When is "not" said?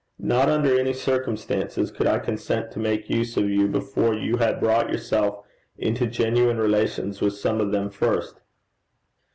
0.17-0.49